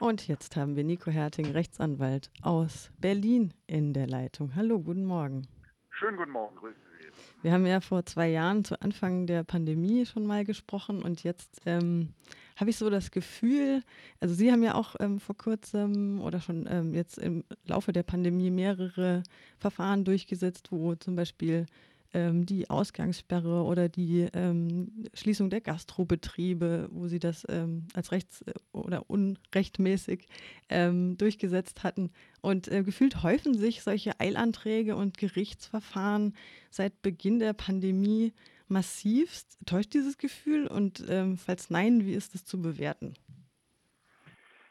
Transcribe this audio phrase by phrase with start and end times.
[0.00, 4.54] Und jetzt haben wir Nico Herting, Rechtsanwalt aus Berlin in der Leitung.
[4.54, 5.46] Hallo, guten Morgen.
[5.90, 7.42] Schönen guten Morgen, grüße Sie.
[7.42, 11.60] Wir haben ja vor zwei Jahren zu Anfang der Pandemie schon mal gesprochen und jetzt
[11.66, 12.14] ähm,
[12.56, 13.82] habe ich so das Gefühl,
[14.20, 18.02] also Sie haben ja auch ähm, vor kurzem oder schon ähm, jetzt im Laufe der
[18.02, 19.22] Pandemie mehrere
[19.58, 21.66] Verfahren durchgesetzt, wo zum Beispiel
[22.12, 28.42] ähm, die Ausgangssperre oder die ähm, Schließung der Gastrobetriebe, wo sie das ähm, als rechts-
[28.42, 30.26] äh, oder unrechtmäßig
[30.68, 32.12] ähm, durchgesetzt hatten.
[32.40, 36.34] Und äh, gefühlt häufen sich solche Eilanträge und Gerichtsverfahren
[36.70, 38.32] seit Beginn der Pandemie
[38.68, 39.58] massivst.
[39.66, 40.66] Täuscht dieses Gefühl?
[40.66, 43.14] Und ähm, falls nein, wie ist das zu bewerten?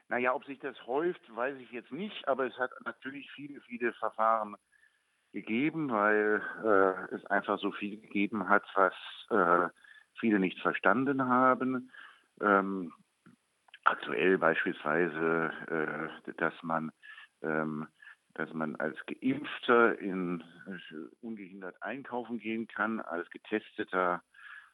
[0.10, 3.94] Naja, ob sich das häuft, weiß ich jetzt nicht, aber es hat natürlich viele, viele
[3.94, 4.56] Verfahren
[5.32, 8.94] gegeben, weil äh, es einfach so viel gegeben hat, was
[9.30, 9.70] äh,
[10.20, 11.92] viele nicht verstanden haben.
[12.42, 12.92] Ähm,
[13.84, 15.52] aktuell beispielsweise,
[16.26, 16.92] äh, dass man
[17.42, 17.88] ähm,
[18.36, 24.24] dass man als Geimpfter in, äh, ungehindert einkaufen gehen kann, als Getesteter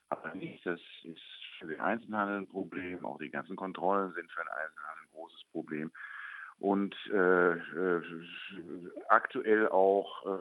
[0.09, 0.65] aber nicht.
[0.65, 1.21] Das ist
[1.58, 3.03] für den Einzelhandel ein Problem.
[3.05, 5.91] Auch die ganzen Kontrollen sind für den Einzelhandel ein großes Problem
[6.59, 8.02] und äh, äh,
[9.09, 10.39] aktuell auch äh,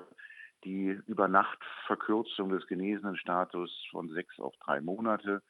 [0.64, 5.42] die Übernachtverkürzung des genesenen Status von sechs auf drei Monate.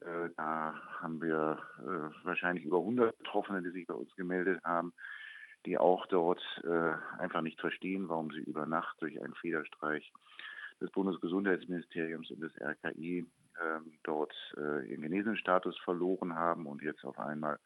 [0.00, 1.58] Äh, da haben wir
[2.24, 4.92] wahrscheinlich über 100 Betroffene, die sich bei uns gemeldet haben,
[5.64, 6.42] die auch dort
[7.18, 10.12] einfach nicht verstehen, warum sie über Nacht durch einen Federstreich
[10.80, 13.24] des Bundesgesundheitsministeriums und des RKI
[13.62, 17.58] ähm, dort ihren genesenen Status verloren haben und jetzt auf einmal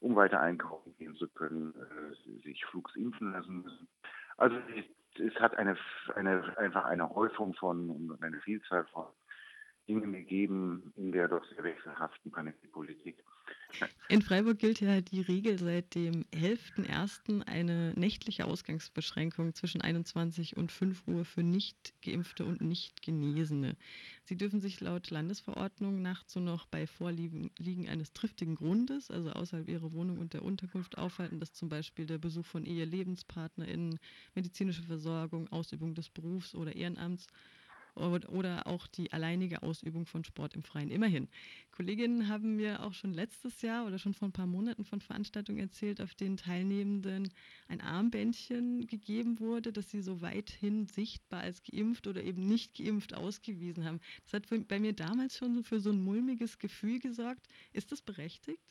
[0.00, 3.88] um weiter einkaufen gehen zu können, äh, sich flugs impfen lassen müssen.
[4.36, 4.56] Also
[5.18, 5.76] es, hat eine,
[6.14, 9.06] eine, einfach eine Häufung von, eine Vielzahl von
[9.88, 13.16] Dingen gegeben in der doch sehr wechselhaften Pandemiepolitik.
[14.08, 17.46] In Freiburg gilt ja die Regel seit dem 11.01.
[17.46, 23.76] eine nächtliche Ausgangsbeschränkung zwischen 21 und 5 Uhr für nicht geimpfte und nicht Genesene.
[24.24, 29.68] Sie dürfen sich laut Landesverordnung nachts nur noch bei Vorliegen eines triftigen Grundes, also außerhalb
[29.68, 33.98] ihrer Wohnung und der Unterkunft aufhalten, dass zum Beispiel der Besuch von Ehe, LebenspartnerInnen,
[34.34, 37.26] medizinische Versorgung, Ausübung des Berufs oder Ehrenamts
[37.98, 40.90] oder auch die alleinige Ausübung von Sport im Freien.
[40.90, 41.28] Immerhin.
[41.72, 45.58] Kolleginnen haben mir auch schon letztes Jahr oder schon vor ein paar Monaten von Veranstaltungen
[45.58, 47.28] erzählt, auf denen Teilnehmenden
[47.68, 53.14] ein Armbändchen gegeben wurde, das sie so weithin sichtbar als geimpft oder eben nicht geimpft
[53.14, 54.00] ausgewiesen haben.
[54.24, 57.46] Das hat bei mir damals schon für so ein mulmiges Gefühl gesorgt.
[57.72, 58.62] Ist das berechtigt?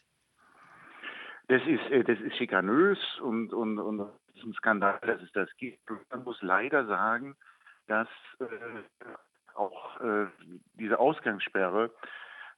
[1.48, 5.80] Das ist, äh, das ist schikanös und, und, und ein Skandal, dass es das gibt.
[6.10, 7.36] Man muss leider sagen,
[7.88, 8.08] dass
[8.40, 8.46] äh,
[9.56, 10.28] auch äh,
[10.76, 11.92] diese Ausgangssperre,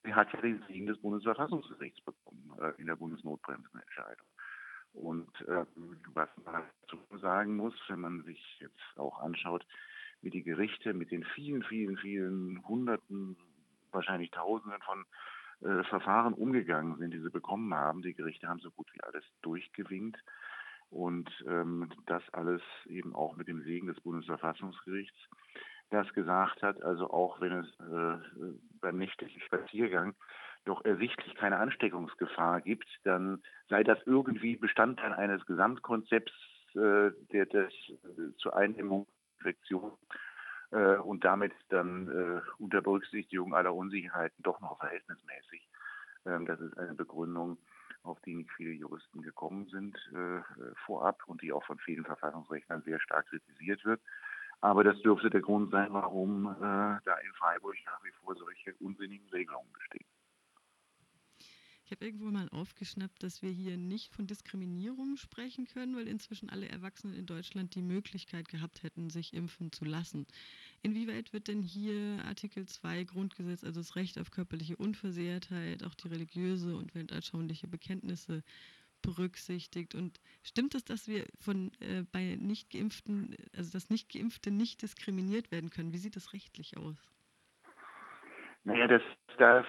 [0.04, 4.28] sie hat ja den Segen des Bundesverfassungsgerichts bekommen äh, in der Bundesnotbremsenentscheidung.
[4.94, 9.66] Und ähm, was man dazu sagen muss, wenn man sich jetzt auch anschaut,
[10.22, 13.38] wie die Gerichte mit den vielen, vielen, vielen Hunderten,
[13.92, 15.06] wahrscheinlich Tausenden von
[15.62, 18.02] äh, Verfahren umgegangen sind, die sie bekommen haben.
[18.02, 20.18] Die Gerichte haben so gut wie alles durchgewinkt.
[20.90, 25.18] Und ähm, das alles eben auch mit dem Segen des Bundesverfassungsgerichts,
[25.92, 30.16] das gesagt hat, also auch wenn es äh, beim nächtlichen Spaziergang
[30.66, 36.34] doch ersichtlich keine Ansteckungsgefahr gibt, dann sei das irgendwie Bestandteil eines Gesamtkonzepts
[36.76, 39.08] äh, der, des, äh, zur Eindämmung
[39.40, 39.94] Infektion
[40.72, 45.68] äh, und damit dann äh, unter Berücksichtigung aller Unsicherheiten doch noch verhältnismäßig.
[46.26, 47.58] Ähm, das ist eine Begründung,
[48.04, 50.42] auf die nicht viele Juristen gekommen sind äh,
[50.86, 54.02] vorab und die auch von vielen Verfassungsrechtlern sehr stark kritisiert wird.
[54.62, 58.74] Aber das dürfte der Grund sein, warum äh, da in Freiburg nach wie vor solche
[58.80, 60.09] unsinnigen Regelungen bestehen.
[61.90, 66.48] Ich habe irgendwo mal aufgeschnappt, dass wir hier nicht von Diskriminierung sprechen können, weil inzwischen
[66.52, 70.28] alle Erwachsenen in Deutschland die Möglichkeit gehabt hätten, sich impfen zu lassen.
[70.84, 76.10] Inwieweit wird denn hier Artikel 2 Grundgesetz, also das Recht auf körperliche Unversehrtheit, auch die
[76.10, 78.44] religiöse und weltanschauliche Bekenntnisse
[79.02, 79.96] berücksichtigt?
[79.96, 84.84] Und stimmt es, dass wir von äh, bei nicht geimpften, also dass nicht geimpfte nicht
[84.84, 85.92] diskriminiert werden können?
[85.92, 87.10] Wie sieht das rechtlich aus?
[88.64, 89.02] Naja, das
[89.38, 89.64] da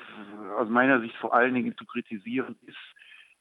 [0.56, 2.76] aus meiner Sicht vor allen Dingen zu kritisieren ist,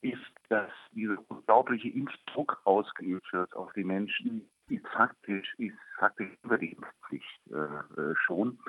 [0.02, 6.58] ist, dass dieser unglaubliche Impfdruck ausgeübt wird auf die Menschen, ist faktisch, ist faktisch über
[6.58, 8.60] die Impfpflicht äh, äh schon.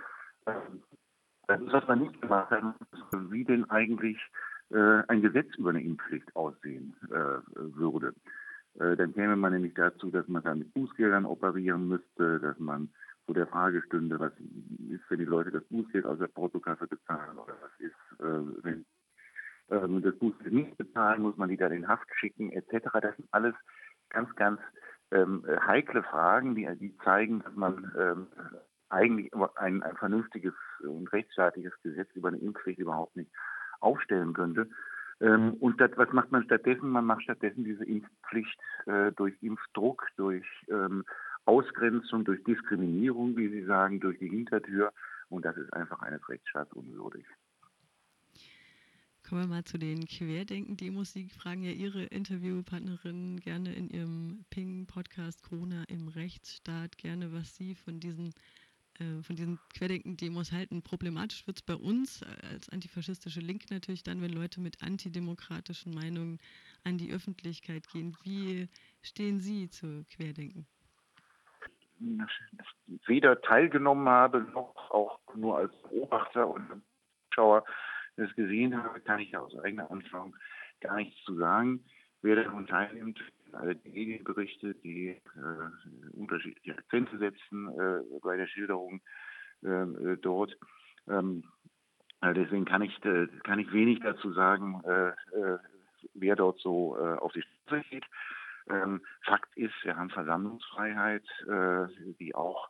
[0.46, 0.82] Ähm,
[1.46, 2.62] das ist, was man nicht gemacht hat,
[3.30, 4.18] wie denn eigentlich
[4.70, 8.14] äh, ein Gesetz über eine Impfpflicht aussehen äh, würde.
[8.78, 12.88] Äh, dann käme man nämlich dazu, dass man dann mit Bußgeldern operieren müsste, dass man
[13.26, 14.32] vor der Frage stünde, was
[15.10, 18.86] wenn die Leute das Bußgeld aus der Portokasse bezahlen oder was ist, äh, wenn
[19.70, 22.88] ähm, das Buß nicht bezahlen, muss man die dann in Haft schicken, etc.
[23.00, 23.54] Das sind alles
[24.08, 24.60] ganz, ganz
[25.10, 28.26] ähm, heikle Fragen, die, die zeigen, dass man ähm,
[28.88, 33.30] eigentlich ein, ein vernünftiges und rechtsstaatliches Gesetz über eine Impfpflicht überhaupt nicht
[33.80, 34.68] aufstellen könnte.
[35.20, 36.90] Ähm, und das, was macht man stattdessen?
[36.90, 41.04] Man macht stattdessen diese Impfpflicht äh, durch Impfdruck, durch ähm,
[41.44, 44.92] Ausgrenzung, durch Diskriminierung, wie Sie sagen, durch die Hintertür.
[45.28, 47.24] Und das ist einfach eines Rechtsstaats unwürdig.
[49.28, 51.12] Kommen wir mal zu den Querdenken-Demos.
[51.12, 57.76] Sie fragen ja Ihre Interviewpartnerin gerne in Ihrem Ping-Podcast Corona im Rechtsstaat gerne, was Sie
[57.76, 58.32] von diesen
[58.98, 60.82] äh, diesen Querdenken-Demos halten.
[60.82, 66.38] Problematisch wird es bei uns als antifaschistische Linke natürlich dann, wenn Leute mit antidemokratischen Meinungen
[66.84, 68.16] an die Öffentlichkeit gehen.
[68.24, 68.68] Wie
[69.02, 70.66] stehen Sie zu Querdenken?
[73.06, 76.82] Weder teilgenommen habe, noch auch nur als Beobachter und
[77.28, 77.64] Zuschauer
[78.16, 80.36] das gesehen habe, kann ich aus eigener Anschauung
[80.80, 81.84] gar nichts zu sagen.
[82.22, 83.20] Wer daran teilnimmt,
[83.52, 85.20] alle die Medienberichte, die äh,
[86.12, 89.00] unterschiedliche Akzente setzen äh, bei der Schilderung
[89.64, 90.56] ähm, äh, dort.
[91.08, 91.44] Ähm,
[92.20, 95.12] äh, deswegen kann ich, äh, kann ich wenig dazu sagen, äh,
[96.14, 98.04] wer dort so auf die Straße geht.
[98.68, 101.24] Ähm, Fakt ist, wir haben Versammlungsfreiheit,
[102.18, 102.68] die auch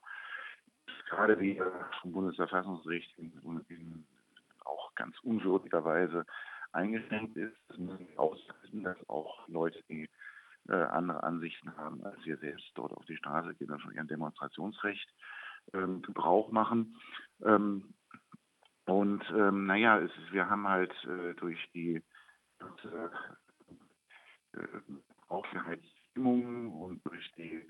[1.08, 1.60] gerade wie
[2.00, 3.32] vom Bundesverfassungsgericht in,
[3.69, 4.06] in
[4.64, 6.25] auch ganz unwürdigerweise
[6.72, 7.56] eingeschränkt ist.
[7.69, 10.08] Das müssen wir aushalten, dass auch Leute, die
[10.69, 14.06] äh, andere Ansichten haben, als wir selbst dort auf die Straße gehen und von ihrem
[14.06, 15.08] Demonstrationsrecht
[15.72, 16.96] ähm, Gebrauch machen.
[17.44, 17.94] Ähm,
[18.87, 21.96] und ähm, naja, es, wir haben halt äh, durch die
[22.60, 23.08] äh,
[25.40, 27.66] Aufgeheizung und durch die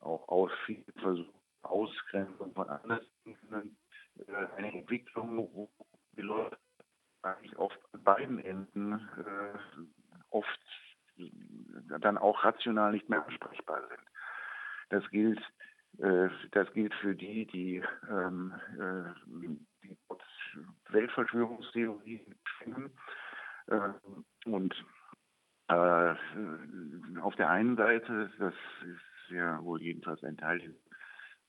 [0.00, 5.68] auch aus viele Versuche Ausgrenzung von anderen äh, eine Entwicklung, wo
[6.16, 6.56] die Leute
[7.22, 9.58] eigentlich auf beiden Enden äh,
[10.30, 10.60] oft
[12.00, 14.08] dann auch rational nicht mehr ansprechbar sind.
[14.90, 15.40] Das gilt,
[15.98, 19.58] äh, das gilt für die, die, ähm, äh, die
[20.90, 22.96] Weltverschwörungstheorien schwingen.
[23.66, 23.90] Äh,
[24.44, 24.74] und
[25.68, 26.14] äh,
[27.20, 30.74] auf der einen Seite, das ist ja wohl jedenfalls ein Teil des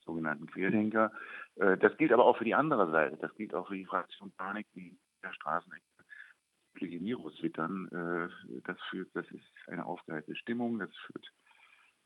[0.06, 1.12] sogenannten Querdenker,
[1.56, 3.18] äh, das gilt aber auch für die andere Seite.
[3.18, 5.84] Das gilt auch für die Fraktion Panik, die der Straßenecke
[6.74, 7.88] mögliche Virus wittern.
[7.92, 11.34] Äh, das führt, das ist eine aufgeheizte Stimmung, das führt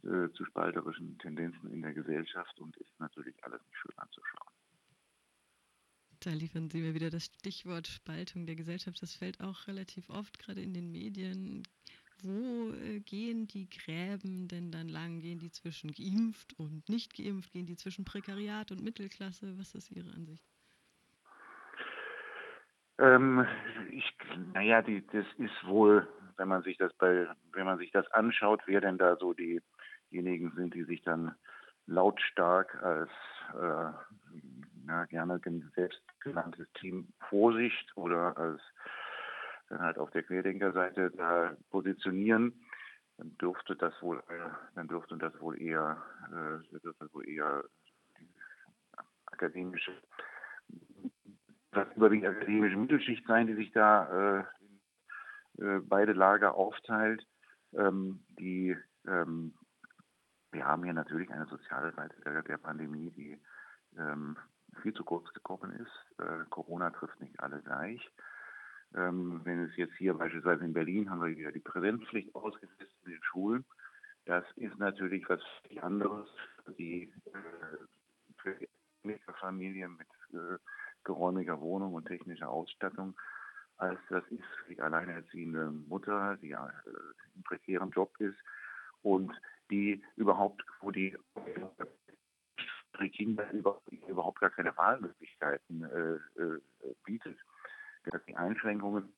[0.04, 4.54] äh, zu spalterischen Tendenzen in der Gesellschaft und ist natürlich alles nicht schön anzuschauen.
[6.20, 9.02] Da liefern Sie mir wieder das Stichwort Spaltung der Gesellschaft.
[9.02, 11.64] Das fällt auch relativ oft gerade in den Medien.
[12.22, 15.20] Wo äh, gehen die Gräben denn dann lang?
[15.20, 17.52] Gehen die zwischen geimpft und nicht geimpft?
[17.52, 19.58] Gehen die zwischen Prekariat und Mittelklasse?
[19.58, 20.46] Was ist Ihre Ansicht?
[23.00, 23.46] Ähm,
[23.90, 24.16] ich,
[24.54, 26.08] naja, die, das ist wohl,
[26.38, 30.52] wenn man sich das bei, wenn man sich das anschaut, wer denn da so diejenigen
[30.56, 31.36] sind, die sich dann
[31.88, 33.10] lautstark als
[33.54, 33.92] äh,
[34.86, 35.40] na, gerne
[35.76, 38.62] selbstgenanntes Team Vorsicht oder als
[39.74, 42.64] dann halt auf der Querdenkerseite da positionieren,
[43.18, 45.98] dann dürfte das wohl, äh, dann dürfte das wohl eher,
[46.32, 47.64] äh, dürfte wohl eher
[49.26, 49.92] akademische
[51.72, 54.46] das überwiegend akademische Mittelschicht sein, die sich da
[55.58, 57.26] äh, äh, beide Lager aufteilt.
[57.74, 58.78] Ähm, die,
[59.08, 59.56] ähm,
[60.52, 63.42] wir haben hier natürlich eine soziale Seite der, Pandemie, die
[63.98, 64.38] ähm,
[64.84, 66.20] viel zu kurz gekommen ist.
[66.20, 68.08] Äh, Corona trifft nicht alle gleich.
[68.96, 73.12] Ähm, wenn es jetzt hier beispielsweise in Berlin haben wir wieder die Präsenzpflicht ausgesetzt in
[73.12, 73.66] den Schulen.
[74.26, 75.42] Das ist natürlich was
[75.82, 76.30] anderes
[76.78, 77.78] die, äh,
[78.38, 78.56] für
[79.04, 80.58] die Familien mit äh,
[81.04, 83.16] geräumiger Wohnung und technischer Ausstattung,
[83.78, 86.58] als das ist für die alleinerziehende Mutter, die äh,
[87.36, 88.38] im prekären Job ist
[89.02, 89.32] und
[89.70, 91.18] die überhaupt, wo die
[93.02, 96.60] die Kinder überhaupt gar keine Wahlmöglichkeiten äh, äh,
[97.04, 97.38] bietet.
[98.06, 99.14] Dass die Einschränkungen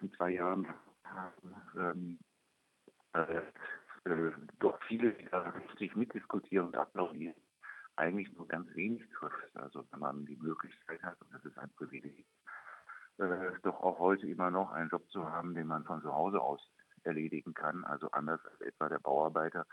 [0.00, 0.66] in zwei Jahren
[1.04, 2.18] haben, ähm,
[3.12, 3.42] äh,
[4.10, 7.36] äh, doch viele, die da richtig mitdiskutieren und applaudieren,
[7.96, 9.56] eigentlich nur ganz wenig trifft.
[9.56, 12.26] Also wenn man die Möglichkeit hat, und das ist ein Privileg,
[13.18, 16.40] äh, doch auch heute immer noch einen Job zu haben, den man von zu Hause
[16.40, 16.60] aus
[17.04, 17.84] erledigen kann.
[17.84, 19.66] Also anders als etwa der Bauarbeiter,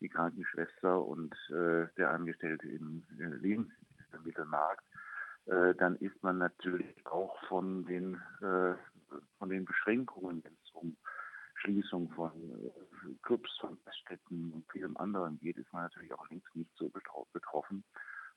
[0.00, 4.84] die Krankenschwester und äh, der Angestellte im äh, Lebensmittelmarkt,
[5.46, 8.74] äh, dann ist man natürlich auch von den, äh,
[9.38, 10.96] von den Beschränkungen, wenn es um
[11.56, 16.48] Schließung von äh, Clubs, von Feststätten und vielem anderen geht, ist man natürlich auch links
[16.54, 16.90] nicht so
[17.32, 17.84] betroffen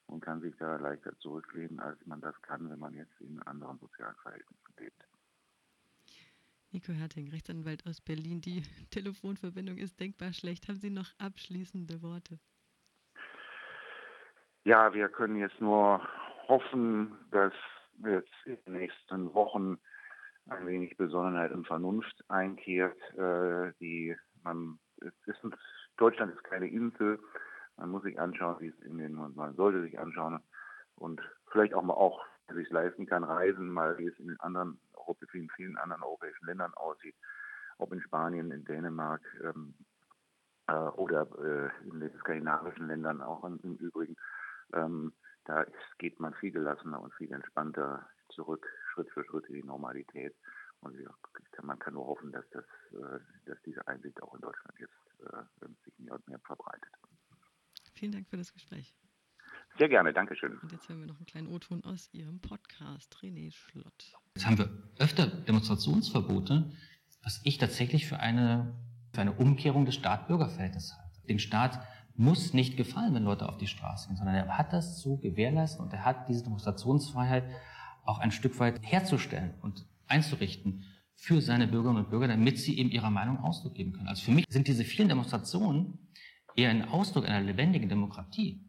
[0.08, 3.80] und kann sich da leichter zurücklehnen, als man das kann, wenn man jetzt in anderen
[3.80, 5.04] sozialen Verhältnissen lebt.
[6.72, 8.42] Nico Herting, Rechtsanwalt aus Berlin.
[8.42, 10.68] Die Telefonverbindung ist denkbar schlecht.
[10.68, 12.40] Haben Sie noch abschließende Worte?
[14.66, 16.02] Ja, wir können jetzt nur
[16.48, 17.54] hoffen, dass
[18.04, 19.78] jetzt in den nächsten Wochen
[20.48, 22.98] ein wenig Besonnenheit und Vernunft einkehrt.
[23.18, 25.40] Äh, die man ist,
[25.98, 27.20] Deutschland ist keine Insel.
[27.78, 30.40] Man muss sich anschauen, wie es in den man sollte sich anschauen
[30.96, 31.22] und
[31.52, 32.24] vielleicht auch mal auch
[32.54, 34.80] sich leisten kann, reisen, mal wie es in den anderen
[35.34, 37.16] in vielen anderen europäischen Ländern aussieht,
[37.78, 39.76] ob in Spanien, in Dänemark ähm,
[40.68, 44.16] äh, oder äh, in den skandinavischen Ländern auch im Übrigen.
[44.74, 45.14] Ähm,
[45.46, 49.64] da ist, geht man viel gelassener und viel entspannter zurück, Schritt für Schritt in die
[49.64, 50.36] Normalität.
[50.82, 50.96] Und
[51.64, 54.94] man kann nur hoffen, dass, das, äh, dass diese Einsicht auch in Deutschland jetzt
[55.84, 56.92] sich mehr und mehr verbreitet.
[57.94, 58.96] Vielen Dank für das Gespräch.
[59.78, 60.58] Sehr gerne, danke schön.
[60.60, 64.14] Und jetzt hören wir noch einen kleinen O-Ton aus Ihrem Podcast, René Schlott.
[64.36, 66.72] Jetzt haben wir öfter Demonstrationsverbote,
[67.24, 68.74] was ich tatsächlich für eine,
[69.14, 71.28] für eine Umkehrung des Staat-Bürger-Verhältnisses halte.
[71.28, 71.86] Dem Staat
[72.18, 75.84] muss nicht gefallen, wenn Leute auf die Straße gehen, sondern er hat das zu gewährleisten
[75.84, 77.44] und er hat diese Demonstrationsfreiheit
[78.06, 80.84] auch ein Stück weit herzustellen und einzurichten
[81.16, 84.08] für seine Bürgerinnen und Bürger, damit sie eben ihrer Meinung Ausdruck geben können.
[84.08, 86.00] Also für mich sind diese vielen Demonstrationen
[86.56, 88.62] eher ein Ausdruck einer lebendigen Demokratie.